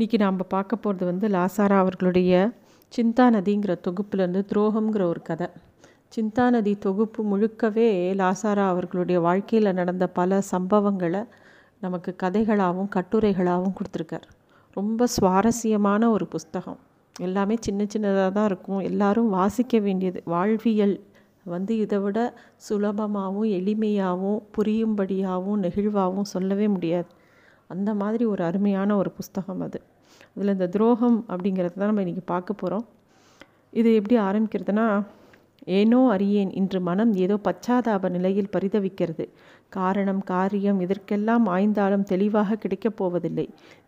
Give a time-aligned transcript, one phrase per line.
[0.00, 2.52] இன்றைக்கி நாம் பார்க்க போகிறது வந்து லாசாரா அவர்களுடைய
[2.96, 5.46] சிந்தா நதிங்கிற தொகுப்புலேருந்து துரோகம்ங்கிற ஒரு கதை.
[6.14, 7.88] சிந்தா நதி தொகுப்பு முழுக்கவே
[8.20, 11.26] லாசாரா அவர்களுடைய வாழ்க்கையில் நடந்த பல சம்பவங்களை
[11.80, 14.26] நமக்கு கதைகளாகவும் கட்டுரைகளாகவும் கொடுத்துருக்கார்.
[14.70, 16.78] ரொம்ப சுவாரஸ்யமான ஒரு புஸ்தகம்.
[17.20, 18.78] எல்லாமே சின்ன சின்னதாக தான் இருக்கும்.
[18.78, 21.04] எல்லாரும் வாசிக்க வேண்டியது வாழ்வியல்
[21.44, 22.34] வந்து இதை விட
[22.70, 27.08] சுலபமாகவும் எளிமையாகவும் புரியும்படியாகவும் நெகிழ்வாகவும் சொல்லவே முடியாது.
[27.66, 29.80] அந்த மாதிரி ஒரு அருமையான ஒரு புஸ்தகம் அது.
[30.40, 32.84] அதில் இந்த துரோகம் அப்படிங்கிறத தான் நம்ம இன்றைக்கி பார்க்க போகிறோம்
[33.72, 34.84] இது எப்படி ஆரம்பிக்கிறதுனா
[35.78, 39.24] ஏனோ அறியேன் இன்று மனம் ஏதோ பச்சாதாப நிலையில் பரிதவிக்கிறது.
[39.68, 43.46] காரணம் காரியம் இதற்கெல்லாம் ஆய்ந்தாலும் தெளிவாக கிடைக்கப் போவதில்லை.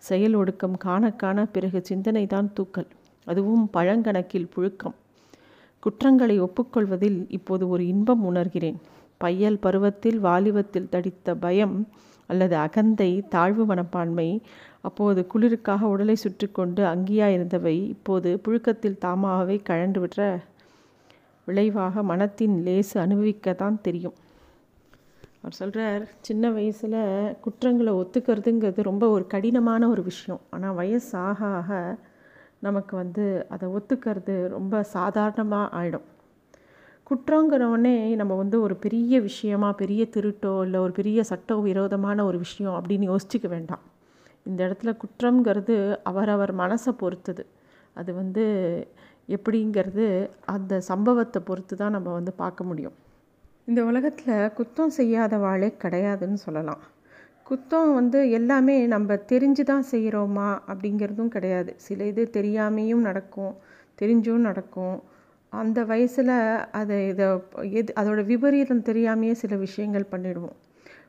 [0.08, 2.88] செயல் ஒடுக்கம் காண காண பிறகு சிந்தனை தான் தூக்கல்.
[3.26, 4.96] அதுவும் பழங்கணக்கில் புழுக்கம்.
[5.82, 8.78] குற்றங்களை ஒப்புக்கொள்வதில் இப்போது ஒரு இன்பம் உணர்கிறேன்.
[9.16, 11.76] பையல் பருவத்தில் வாலிபத்தில் தடித்த பயம்
[12.30, 14.28] அல்லது அகந்தை தாழ்வு மனப்பான்மை
[14.84, 20.22] அப்போது குளிருக்காக உடலை சுற்றி கொண்டு அங்கியாக இருந்தவை இப்போது புழுக்கத்தில் தாமாகவே கழண்டு விடுற
[21.46, 24.16] விளைவாக மனத்தின் லேசு அனுபவிக்கத்தான் தெரியும்.
[25.40, 26.98] அவர் சொல்கிறார் சின்ன வயசில்
[27.40, 30.42] குற்றங்களை ஒத்துக்கிறதுங்கிறது ரொம்ப ஒரு கடினமான ஒரு விஷயம்.
[30.50, 31.98] ஆனால் வயசு ஆக ஆக
[32.58, 36.06] நமக்கு வந்து அதை ஒத்துக்கிறது ரொம்ப சாதாரணமாக ஆகிடும்
[37.06, 42.76] குற்றங்கிறவனே நம்ம வந்து ஒரு பெரிய விஷயமா பெரிய திருட்டோ இல்லை ஒரு பெரிய சட்ட விரோதமான ஒரு விஷயம்
[42.78, 43.82] அப்படின்னு யோசிச்சுக்க வேண்டாம்.
[44.46, 47.44] இந்த இடத்துல குற்றங்கிறது அவரவர் மனசை பொறுத்தது.
[47.96, 48.44] அது வந்து
[49.28, 50.06] எப்படிங்கிறது
[50.44, 52.96] அந்த சம்பவத்தை பொறுத்து தான் நம்ம வந்து பார்க்க முடியும்.
[53.64, 56.82] இந்த உலகத்தில் குத்தம் செய்யாத வாழே கிடையாதுன்னு சொல்லலாம்.
[57.50, 61.72] குத்தம் வந்து எல்லாமே நம்ம தெரிஞ்சு தான் செய்கிறோமா அப்படிங்கிறதும் கிடையாது.
[61.76, 63.54] சில இது தெரியாமையும் நடக்கும்
[63.98, 64.96] தெரிஞ்சும் நடக்கும்.
[65.52, 66.34] அந்த வயசில்
[66.72, 67.26] அதை இதை
[67.70, 70.56] எது அதோடய விபரீதம் தெரியாமையே சில விஷயங்கள் பண்ணிடுவோம்.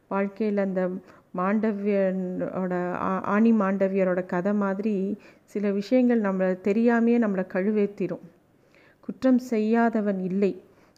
[0.08, 0.82] வாழ்க்கையில் அந்த
[1.38, 2.74] மாண்டவியனோட
[3.36, 4.96] ஆணி மாண்டவியரோட கதை மாதிரி
[5.44, 8.24] சில விஷயங்கள் நம்மளை தெரியாமையே நம்மளை கழுவேத்திரும்.
[9.00, 10.52] குற்றம் செய்யாதவன் இல்லை.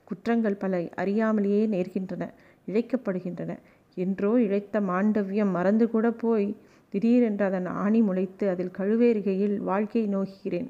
[0.04, 2.24] குற்றங்கள் பல அறியாமலேயே நேர்கின்றன
[2.68, 3.52] இழைக்கப்படுகின்றன.
[3.98, 6.48] என்றோ இழைத்த மாண்டவியம் மறந்து கூட போய்
[6.94, 10.68] திடீரென்று அதன் ஆணி முளைத்து அதில் கழுவேறுகையில் வாழ்க்கையை நோக்குகிறேன்.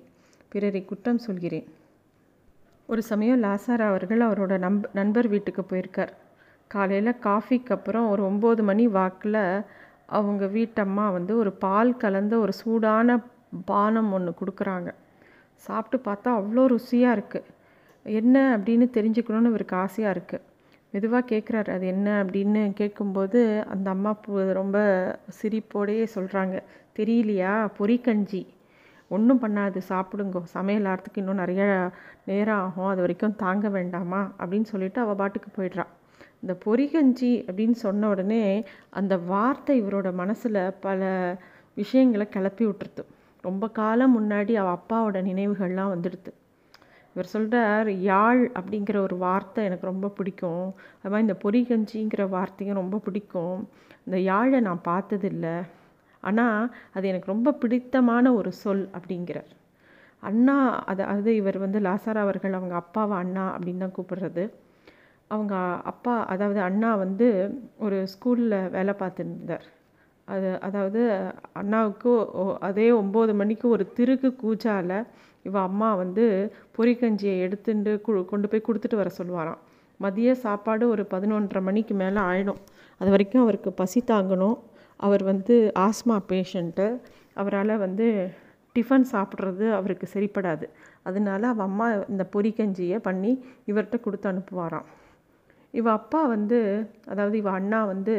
[0.51, 1.67] பிறரை குற்றம் சொல்கிறேன்.
[2.89, 6.13] ஒரு சமயம் லாசார் அவர்கள் அவரோட நம்ப நண்பர் வீட்டுக்கு போயிருக்கார்.
[6.67, 9.41] காலையில் காஃபிக்கு அப்புறம் ஒரு ஒம்பது மணி வாக்கில்
[10.05, 13.17] அவங்க வீட்டம்மா வந்து ஒரு பால் கலந்த ஒரு சூடான
[13.65, 14.89] பானம் ஒன்று கொடுக்குறாங்க.
[15.55, 17.51] சாப்பிட்டு பார்த்தா அவ்வளோ ருசியாக இருக்குது
[18.03, 20.45] என்ன அப்படின்னு தெரிஞ்சுக்கணுன்னு இவருக்கு ஆசையாக இருக்குது
[20.93, 22.23] மெதுவாக கேட்குறாரு அது என்ன?
[22.23, 23.39] அப்படின்னு கேட்கும்போது
[23.69, 24.11] அந்த அம்மா
[24.59, 24.77] ரொம்ப
[25.41, 26.55] சிரிப்போடையே சொல்கிறாங்க
[26.99, 27.53] தெரியலையா?
[27.79, 28.41] பொறிக்கஞ்சி
[29.07, 30.41] ஒன்றும் பண்ணாது சாப்பிடுங்கோ.
[30.43, 31.63] சமையல் ஆகிறதுக்கு இன்னும் நிறைய
[32.25, 32.87] நேரம் ஆகும்.
[32.87, 34.31] அது வரைக்கும் தாங்க வேண்டாமா?
[34.39, 35.91] அப்படின்னு சொல்லிவிட்டு அவள் பாட்டுக்கு போயிடுறான்
[36.45, 41.01] இந்த பொறிகஞ்சி அப்படின்னு சொன்ன உடனே அந்த வார்த்தை இவரோட மனசில் பல
[41.73, 43.03] விஷயங்களை கிளப்பி விட்டுருது.
[43.41, 46.31] ரொம்ப காலம் முன்னாடி அவள் அப்பாவோட நினைவுகள்லாம் வந்துடுது.
[47.13, 50.75] இவர் சொல்கிறார் யாழ் அப்படிங்கிற ஒரு வார்த்தை எனக்கு ரொம்ப பிடிக்கும்.
[51.01, 53.69] அது மாதிரி இந்த பொறிகஞ்சிங்கிற வார்த்தையும் ரொம்ப பிடிக்கும்.
[54.05, 55.55] இந்த யாழை நான் பார்த்ததில்லை.
[56.19, 59.51] ஆனால் அது எனக்கு ரொம்ப பிடித்தமான ஒரு சொல் அப்படிங்கிறார்.
[60.19, 64.45] அண்ணா அதை அது இவர் வந்து லாசார் அவர்கள் அவங்க அப்பாவை அண்ணா அப்படின்னு தான் கூப்பிடுறது.
[65.31, 65.55] அவங்க
[65.91, 67.27] அப்பா அதாவது அண்ணா வந்து
[67.85, 69.65] ஒரு ஸ்கூலில் வேலை பார்த்துருந்தார்.
[70.27, 71.01] அது அதாவது
[71.61, 72.11] அண்ணாவுக்கு
[72.67, 74.91] அதே ஒம்பது மணிக்கு ஒரு திருக்கு கூச்சால
[75.45, 76.25] இவ அம்மா வந்து
[76.77, 77.91] பொறிக்கஞ்சியை எடுத்துட்டு
[78.31, 79.59] கொண்டு போய் கொடுத்துட்டு வர சொல்லுவாராம்.
[79.99, 82.61] மதிய சாப்பாடு ஒரு பதினொன்றரை மணிக்கு மேலே ஆயிடும்.
[83.01, 84.57] அது வரைக்கும் அவருக்கு பசி தாங்கணும்.
[84.99, 85.55] அவர் வந்து
[85.87, 86.87] ஆஸ்மா பேஷண்ட்டு
[87.41, 88.07] அவரால் வந்து
[88.75, 90.65] டிஃபன் சாப்பிட்றது அவருக்கு சரிப்படாது.
[91.09, 93.31] அதனால அவள் அம்மா இந்த பொறிக்கஞ்சியை பண்ணி
[93.71, 94.87] இவர்கிட்ட கொடுத்து அனுப்புவாராம்.
[95.79, 96.59] இவ அப்பா வந்து
[97.11, 98.15] அதாவது இவ அண்ணா வந்து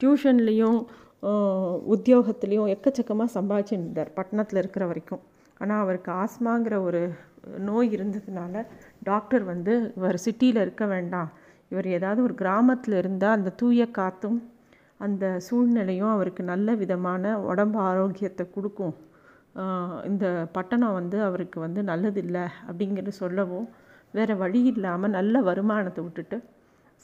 [0.00, 0.78] டியூஷன்லேயும்
[1.94, 5.22] உத்தியோகத்துலேயும் எக்கச்சக்கமாக சம்பாதிச்சுருந்தார் பட்டணத்தில் இருக்கிற வரைக்கும்.
[5.60, 7.00] ஆனால் அவருக்கு ஆஸ்மாங்கிற ஒரு
[7.68, 8.64] நோய் இருந்ததுனால
[9.02, 11.30] டாக்டர் வந்து இவர் சிட்டியில் இருக்க வேண்டாம்.
[11.72, 14.38] இவர் ஏதாவது ஒரு கிராமத்தில் இருந்தால் அந்த தூய காற்றும்
[15.00, 18.94] அந்த சூழ்நிலையும் அவருக்கு நல்ல விதமான உடம்பு ஆரோக்கியத்தை கொடுக்கும்.
[20.08, 20.26] இந்த
[20.56, 23.66] பட்டணம் வந்து அவருக்கு வந்து நல்லதில்லை அப்படிங்கிறது சொல்லவும்
[24.14, 26.36] வேறு வழி இல்லாமல் நல்ல வருமானத்தை விட்டுட்டு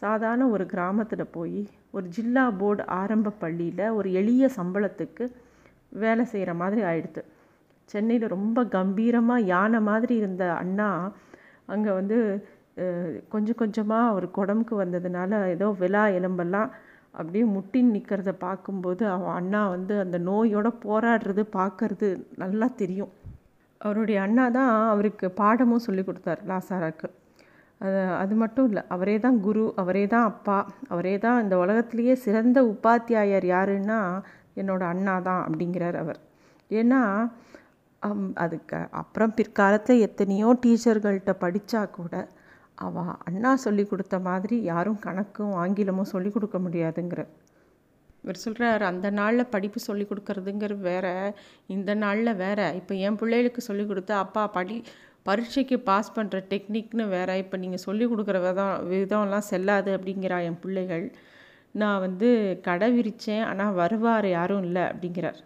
[0.02, 1.60] சாதாரண ஒரு கிராமத்தில் போய்
[1.90, 5.25] ஒரு ஜில்லா போர்டு ஆரம்ப பள்ளியில் ஒரு எளிய சம்பளத்துக்கு
[6.02, 7.22] வேலை செய்கிற மாதிரி ஆயிடுது
[7.88, 10.88] சென்னையில் ரொம்ப கம்பீரமாக யானை மாதிரி இருந்த அண்ணா
[11.66, 12.19] அங்கே வந்து
[13.28, 16.70] கொஞ்சம் கொஞ்சமாக அவருக்கு உடம்புக்கு வந்ததுனால ஏதோ விழா எலும்பெல்லாம்
[17.14, 22.08] அப்படியே முட்டின்னு நிற்கிறத பார்க்கும்போது அவன் அண்ணா வந்து அந்த நோயோட போராடுறது பார்க்கறது
[22.43, 23.12] நல்லா தெரியும்.
[23.81, 27.08] அவருடைய அண்ணா தான் அவருக்கு பாடமும் சொல்லி கொடுத்தார் லாசாராக்கு.
[28.23, 28.82] அது மட்டும் இல்லை.
[28.94, 30.58] அவரே தான் குரு அவரே தான் அப்பா
[30.93, 34.00] அவரே தான் இந்த உலகத்திலேயே சிறந்த உபாத்தியாயர் யாருன்னா
[34.61, 36.20] என்னோட அண்ணா தான் அப்படிங்கிறார் அவர்.
[36.70, 37.00] ஏன்னா
[38.44, 42.14] அதுக்கு அப்புறம் பிற்காலத்தில் எத்தனையோ டீச்சர்கள்ட்ட படித்தா கூட
[42.84, 47.23] அவ அண்ணா சொல்லி கொடுத்த மாதிரி யாரும் கணக்கும் ஆங்கிலமும் சொல்லி கொடுக்க முடியாதுங்கிற
[48.25, 51.06] இவர் சொல்கிறார் அந்த நாளில் படிப்பு சொல்லி கொடுக்கறதுங்கிறது வேற
[51.75, 52.61] இந்த நாளில் வேற.
[52.81, 54.76] இப்போ என் பிள்ளைகளுக்கு சொல்லி கொடுத்தா அப்பா படி
[55.26, 61.04] பரீட்சைக்கு பாஸ் பண்ணுற டெக்னிக்னு வேற இப்போ நீங்கள் சொல்லி கொடுக்குற விதம் விதம்லாம் செல்லாது அப்படிங்கிறா என் பிள்ளைகள்
[61.80, 62.28] நான் வந்து
[62.66, 65.38] கடை விரித்தேன் ஆனால் வருவார் யாரும் இல்லை அப்படிங்கிறார்.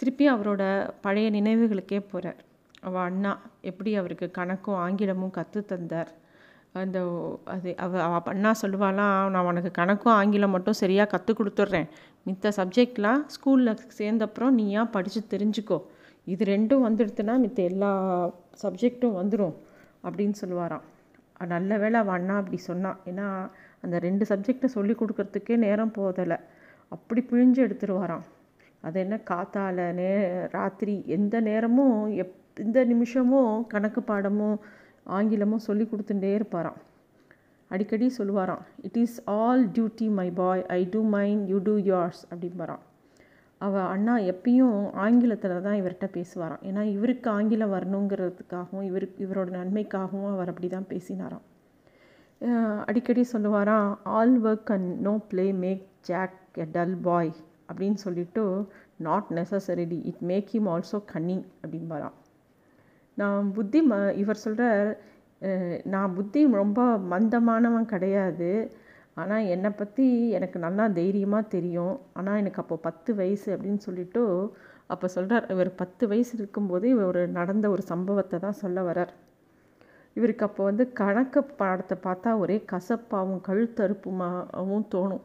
[0.00, 0.62] திருப்பி அவரோட
[1.04, 2.40] பழைய நினைவுகளுக்கே போகிறார்
[2.86, 3.32] அவள் அண்ணா
[3.70, 6.10] எப்படி அவருக்கு கணக்கும் ஆங்கிலமும் கற்று தந்தார்.
[6.82, 6.98] அந்த
[7.54, 11.88] அது அவ அவள் அண்ணா சொல்லுவாளாம் நான் உனக்கு கணக்கும் ஆங்கிலம் மட்டும் சரியாக கற்றுக் கொடுத்துட்றேன்.
[12.26, 15.78] மித்த சப்ஜெக்ட்லாம் ஸ்கூலில் சேர்ந்தப்புறம் நீ ஏன் படித்து தெரிஞ்சுக்கோ?
[16.32, 17.90] இது ரெண்டும் வந்துடுத்துனா மித்த எல்லா
[18.62, 19.54] சப்ஜெக்டும் வந்துடும்
[20.06, 20.84] அப்படின்னு சொல்லுவாராம்.
[21.54, 23.26] நல்ல வேளை அவள் அண்ணா அப்படி சொன்னான் ஏன்னா
[23.84, 26.38] அந்த ரெண்டு சப்ஜெக்டை சொல்லி கொடுக்கறதுக்கே நேரம் போதலை
[26.96, 28.24] அப்படி பிழிஞ்சு எடுத்துருவாராம்.
[28.86, 30.08] அது என்ன காத்தால நே
[30.56, 34.58] ராத்திரி எந்த நேரமும் எப் எந்த நிமிஷமும் கணக்கு பாடமும்
[35.18, 36.80] ஆங்கிலமும் சொல்லி கொடுத்துட்டே இருப்பாராம்.
[37.70, 42.82] அடிக்கடி சொல்லுவாராம் it is all duty my boy I do mine you do yours அப்படிம்பாராம்.
[43.60, 46.62] அவள் அண்ணா எப்பயும் ஆங்கிலத்தில் தான் இவர்கிட்ட பேசுவாராம்.
[46.68, 51.44] ஏன்னா இவருக்கு ஆங்கிலம் வரணுங்கிறதுக்காகவும் இவருக்கு இவரோட நன்மைக்காகவும் அவர் அப்படி தான் பேசினாராம்
[52.88, 57.32] அடிக்கடி சொல்லுவாராம் all work and no play make Jack a dull boy
[57.68, 58.42] அப்படின்னு சொல்லிட்டு
[59.06, 62.16] not necessarily it make him also cunning அப்படின்பாராம்.
[63.18, 64.90] நான் புத்தி ம இவர் சொல்கிறார்
[65.94, 66.80] நான் புத்தி ரொம்ப
[67.12, 68.50] மந்தமானவன் கிடையாது.
[69.16, 70.06] ஆனால் என்னை பற்றி
[70.36, 71.96] எனக்கு நல்லா தைரியமாக தெரியும்.
[72.18, 74.22] ஆனால் எனக்கு அப்போ பத்து வயசு அப்படின்னு சொல்லிட்டு
[74.92, 79.12] அப்போ சொல்கிறார் இவர் பத்து வயசு இருக்கும்போது இவர் நடந்த ஒரு சம்பவத்தை தான் சொல்ல வரார்
[80.16, 85.24] இவருக்கு அப்போ வந்து கணக்கு பாடத்தை பார்த்தா ஒரே கசப்பாகவும் கழுத்தறுப்புமாகவும் தோணும்.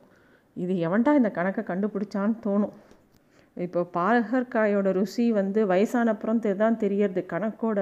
[0.63, 2.73] இது எவன்டா இந்த கணக்கை கண்டுபிடிச்சான்னு தோணும்.
[3.65, 7.21] இப்போ பாகற்காயோட ருசி வந்து வயசானப்புறம் தான் தெரியறது.
[7.33, 7.79] கணக்கோட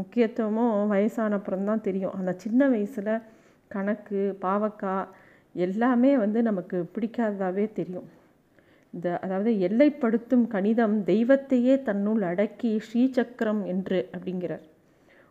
[0.00, 2.14] முக்கியத்துவமும் வயசானப்புறம் தான் தெரியும்.
[2.18, 3.12] அந்த சின்ன வயசில்
[3.74, 5.10] கணக்கு பாவக்காய்
[5.54, 8.06] எல்லாமே வந்து நமக்கு பிடிக்காததாகவே தெரியும்.
[8.94, 14.64] இந்த அதாவது எல்லைப்படுத்தும் கணிதம் தெய்வத்தையே தன்னுள் அடக்கி ஸ்ரீசக்கரம் என்று அப்படிங்கிறார்.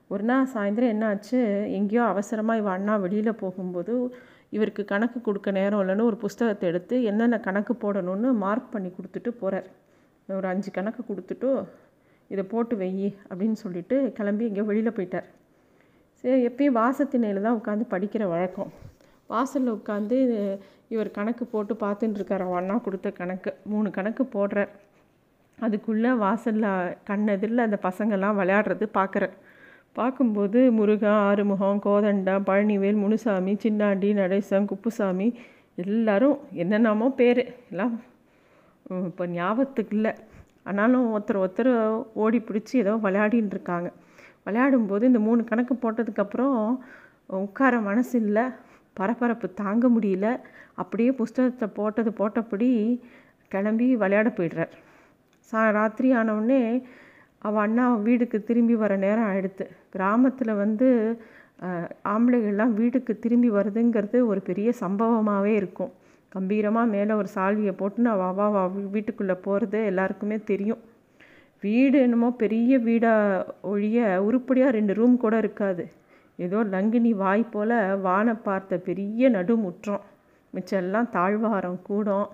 [0.10, 1.40] ஒரு நாள் சாயந்தரம் என்னாச்சு
[1.78, 3.94] எங்கேயோ அவசரமாக இவ அண்ணா வெளியில் போகும்போது
[4.56, 9.70] இவருக்கு கணக்கு கொடுக்க நேரம் இல்லைன்னு ஒரு புஸ்தகத்தை எடுத்து என்னென்ன கணக்கு போடணும்னு மார்க் பண்ணி கொடுத்துட்டு போகிறார்
[10.40, 11.50] ஒரு அஞ்சு கணக்கு கொடுத்துட்டு
[12.30, 15.28] இதை போட்டு வெயி அப்படின்னு சொல்லிட்டு கிளம்பி எங்கேயோ வெளியில் போயிட்டார்.
[16.24, 18.72] சரி எப்பயும் வாசத்தினையில் தான் உட்காந்து படிக்கிற வழக்கம்.
[19.34, 20.18] வாசலில் உட்காந்து
[20.94, 23.52] இவர் கணக்கு போட்டு பார்த்துட்டுருக்கார் அவன் அண்ணா கொடுத்த கணக்கு.
[23.72, 24.72] மூணு கணக்கு போடுறார்.
[25.58, 26.70] அதுக்குள்ளே வாசலில்
[27.10, 29.36] கண்ணெதிரில் அந்த பசங்கள்லாம் விளையாடுறது பார்க்குறேன்
[29.98, 35.28] பார்க்கும்போது முருகன் ஆறுமுகம் கோதண்டம் பழனிவேல் முனுசாமி சின்னாண்டி நடேசன் குப்புசாமி
[35.84, 37.42] எல்லாரும் என்னென்னமோ பேர்.
[37.72, 37.94] எல்லாம்
[39.10, 40.14] இப்போ ஞாபகத்துக்கு இல்லை.
[40.70, 41.72] ஆனாலும் ஒருத்தர் ஒருத்தர்
[42.24, 43.90] ஓடி பிடிச்சி ஏதோ விளையாடின்னு இருக்காங்க.
[44.46, 46.58] விளையாடும்போது இந்த மூணு கணக்கு போட்டதுக்கப்புறம்
[47.46, 48.46] உட்கார மனசு இல்லை.
[49.00, 50.28] பரபரப்பு தாங்க முடியல.
[50.82, 52.70] அப்படியே புஸ்தகத்தை போட்டது போட்டபடி
[53.54, 54.74] கிளம்பி விளையாட போய்டுறார்.
[55.52, 56.62] சா ராத்திரி ஆனவுடனே
[57.48, 59.66] அவள் அண்ணா வீட்டுக்கு திரும்பி வர நேரம் ஆயிடுத்து.
[59.94, 60.88] கிராமத்தில் வந்து
[62.14, 65.92] ஆம்பளைகள்லாம் வீட்டுக்கு திரும்பி வருதுங்கிறது ஒரு பெரிய சம்பவமாகவே இருக்கும்.
[66.36, 68.64] கம்பீரமாக மேலே ஒரு சால்வியை போட்டுன்னு அவள் அவா
[68.96, 70.82] வீட்டுக்குள்ளே போகிறது எல்லாருக்குமே தெரியும்.
[71.64, 75.84] வீடு என்னமோ பெரிய வீடாக ஒழிய உருப்படியாக ரெண்டு ரூம் கூட இருக்காது.
[76.40, 80.04] ஏதோ லங்கினி வாய் போல் வானை பார்த்த பெரிய நடுமுற்றம்.
[80.54, 82.30] மிச்செல்லாம் தாழ்வாரம் கூடம்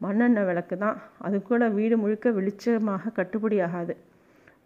[0.00, 0.96] மண்ணெண்ணெய் விளக்கு தான்.
[1.18, 3.94] அது கூட வீடு முழுக்க வெளிச்சமாக கட்டுப்படி ஆகாது.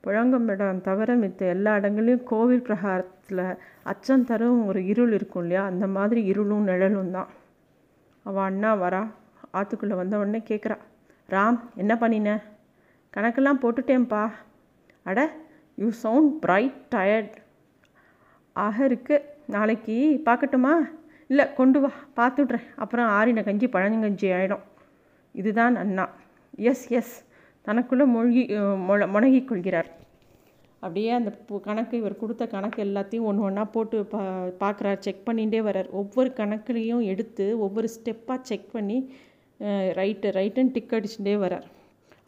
[0.05, 3.43] புழங்கமிடம் தவிர மித்த எல்லா இடங்களையும் கோவில் பிரகாரத்தில்
[3.83, 5.63] அச்சம் தரும் ஒரு இருள் இருக்கும் இல்லையா?
[5.65, 7.31] அந்த மாதிரி இருளும் நிழலும் தான்.
[8.27, 9.03] அவள் அண்ணா வரா.
[9.53, 10.77] ஆற்றுக்குள்ளே வந்த உடனே கேட்குறா
[11.29, 12.29] ராம் என்ன பண்ணின?
[13.15, 14.23] கணக்கெல்லாம் போட்டுட்டேன்ப்பா.
[15.03, 15.21] அட
[15.79, 17.35] யூ சவுண்ட் பிரைட் டயர்ட்
[18.65, 19.17] ஆக இருக்கு.
[19.55, 19.97] நாளைக்கு
[20.29, 20.73] பார்க்கட்டுமா?
[21.31, 24.65] இல்லை கொண்டு வா பார்த்துட்றேன் அப்புறம் ஆறின கஞ்சி பழங்கஞ்சி ஆகிடும்
[25.35, 26.05] இதுதான் அண்ணா.
[26.71, 27.15] எஸ் எஸ்
[27.67, 28.43] தனக்குள்ளே மூழ்கி
[28.89, 29.89] மொழ முணகிக் கொள்கிறார்.
[30.85, 31.31] அப்படியே அந்த
[31.67, 34.21] கணக்கு இவர் கொடுத்த கணக்கு எல்லாத்தையும் ஒன்று ஒன்றா போட்டு பா
[34.63, 35.89] பார்க்குறார் செக் பண்ணிகிட்டே வர்றார்.
[36.01, 38.99] ஒவ்வொரு கணக்குலேயும் எடுத்து ஒவ்வொரு ஸ்டெப்பாக செக் பண்ணி
[39.99, 41.67] ரைட்டு ரைட்டுன்னு டிக் அடிச்சுட்டே வரார்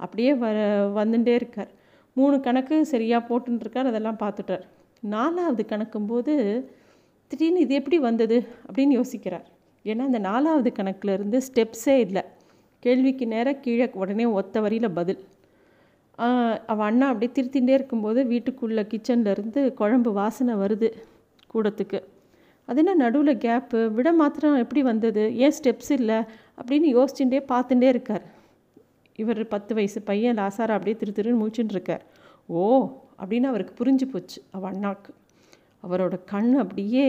[0.05, 0.59] அப்படியே வர
[0.99, 1.71] வந்துட்டே இருக்கார்.
[2.17, 4.65] மூணு கணக்கு சரியாக போட்டுருக்கார் அதெல்லாம் பார்த்துட்டார்.
[5.01, 6.65] நாலாவது கணக்கும்போது
[7.27, 9.45] திடீர்னு இது எப்படி வந்தது அப்படின்னு யோசிக்கிறார்.
[9.85, 12.23] ஏன்னா அந்த நாலாவது கணக்கில் இருந்து ஸ்டெப்ஸே இல்லை.
[12.79, 15.25] கேள்விக்கு நேராக கீழே உடனே ஒத்த வரியில் பதில்.
[16.67, 20.93] அவள் அண்ணா அப்படியே திருத்திகிட்டே இருக்கும்போது வீட்டுக்குள்ளே கிச்சன்லேருந்து குழம்பு வாசனை வருது
[21.55, 22.03] கூடத்துக்கு.
[22.65, 23.87] அது என்ன நடுவில் கேப்பு?
[23.89, 25.37] விட மாத்திரம் எப்படி வந்தது?
[25.37, 26.17] ஏன் ஸ்டெப்ஸ் இல்லை?
[26.63, 28.23] அப்படின்னு யோசிச்சுட்டே பார்த்துட்டே இருக்கார்.
[29.17, 32.05] இவர் பத்து வயசு பையன் லாசாரா அப்படியே திரு திருன்னு மூச்சுன்னு இருக்கார்.
[32.47, 32.63] ஓ
[33.21, 34.39] அப்படின்னு அவருக்கு புரிஞ்சு போச்சு.
[34.57, 35.13] அவள் அண்ணாக்கு.
[35.85, 37.07] அவரோட கண் அப்படியே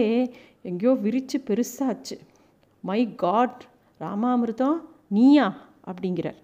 [0.68, 2.16] எங்கேயோ விரித்து பெருசாச்சு.
[2.84, 3.62] மை காட்
[4.00, 4.78] ராமாமிர்தம்
[5.16, 5.48] நீயா?
[5.90, 6.38] அப்படிங்கிறார்.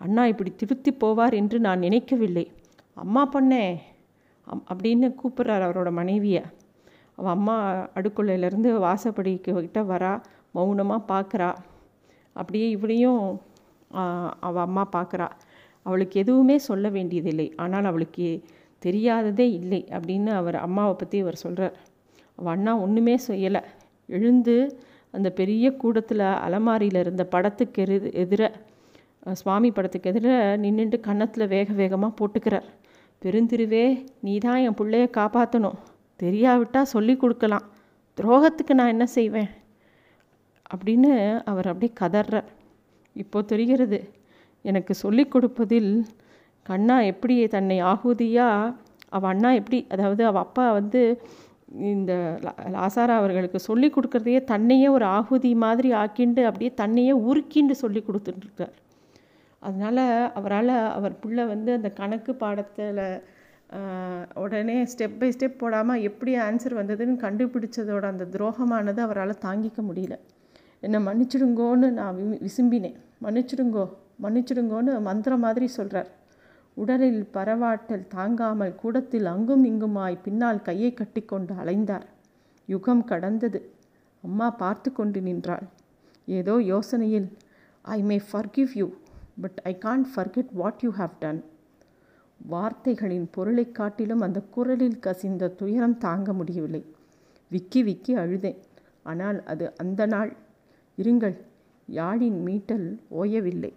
[0.00, 2.44] அண்ணா இப்படி திருத்தி போவார் என்று நான் நினைக்கவில்லை.
[2.96, 3.64] அம்மா பண்ணே
[4.46, 6.42] அம் அப்படின்னு கூப்பிட்றார் அவரோட மனைவியை.
[7.18, 7.56] அவள் அம்மா
[7.98, 10.12] அடுக்குள்ளையிலேருந்து வாசப்படிக்கு கிட்ட வரா
[10.54, 11.50] மௌனமாக பார்க்குறா
[12.36, 13.22] அப்படியே இவளையும்
[14.46, 15.28] அவள் அம்மா பார்க்குறா
[15.86, 17.46] அவளுக்கு எதுவுமே சொல்ல வேண்டியதில்லை.
[17.56, 18.28] ஆனால் அவளுக்கு
[18.86, 21.76] தெரியாததே இல்லை அப்படின்னு அவர் அம்மாவை பற்றி அவர் சொல்கிறார்
[22.38, 23.62] அவள் அண்ணா ஒன்றுமே செய்யலை.
[24.08, 24.56] எழுந்து
[25.14, 28.42] அந்த பெரிய கூடத்தில் அலமாரியில் இருந்த படத்துக்கு எரு எதிர
[29.40, 30.28] சுவாமி படத்துக்கு எதிர
[30.64, 32.66] நின்றுட்டு கன்னத்தில் வேக வேகமாக போட்டுக்கிறார்.
[33.22, 33.84] பெருந்திருவே
[34.24, 35.78] நீ தான் என் பிள்ளைய காப்பாற்றணும்
[36.20, 37.66] தெரியாவிட்டால் சொல்லி கொடுக்கலாம்.
[38.18, 39.50] துரோகத்துக்கு நான் என்ன செய்வேன்?
[40.74, 41.10] அப்படின்னு
[41.50, 42.46] அவர் அப்படியே கதறார்
[43.16, 43.98] இப்போ தெரிகிறது
[44.64, 45.90] எனக்கு சொல்லிக் கொடுப்பதில்
[46.68, 48.74] கண்ணா எப்படி தன்னை ஆகுதியாக
[49.16, 51.02] அவள் அண்ணா எப்படி அதாவது அவள் அப்பா வந்து
[51.90, 52.12] இந்த
[52.74, 58.74] லாசாரா அவர்களுக்கு சொல்லி கொடுக்குறதையே தன்னையே ஒரு ஆகுதி மாதிரி ஆக்கிண்டு அப்படியே தன்னையே உருக்கிண்டு சொல்லி கொடுத்துட்டுருக்கார்.
[59.62, 60.04] அதனால்
[60.38, 63.02] அவரால் அவர் பிள்ளை வந்து அந்த கணக்கு பாடத்தில்
[64.42, 70.16] உடனே ஸ்டெப் பை ஸ்டெப் போடாமல் எப்படி ஆன்சர் வந்ததுன்னு கண்டுபிடிச்சதோட அந்த துரோகமானது அவரால் தாங்கிக்க முடியல.
[70.84, 72.96] என்னை மன்னிச்சிடுங்கோன்னு நான் விசும்பினேன்.
[73.24, 73.84] மன்னிச்சிடுங்கோ
[74.24, 76.10] மன்னிச்சிடுங்கோன்னு மந்திரம் மாதிரி சொல்கிறார்
[76.76, 82.06] உடலில் பரவாட்டல் தாங்காமல் கூடத்தில் அங்கும் இங்குமாய் பின்னால் கையை கட்டிக்கொண்டு அலைந்தார்.
[82.68, 83.60] யுகம் கடந்தது.
[84.24, 85.66] அம்மா பார்த்து கொண்டு நின்றாள்.
[86.38, 87.28] ஏதோ யோசனையில்
[87.96, 88.86] I may forgive you
[89.40, 91.40] but I can't forget what you have done
[92.40, 96.82] வார்த்தைகளின் பொருளை காட்டிலும் அந்த குரலில் கசிந்த துயரம் தாங்க முடியவில்லை.
[97.50, 98.60] விக்கி விக்கி அழுதேன்.
[99.02, 100.32] ஆனால் அது அந்த நாள்.
[100.98, 101.36] இருங்கள்
[101.88, 102.86] யாழின் மீட்டல்
[103.20, 103.72] ஓயவில்லை.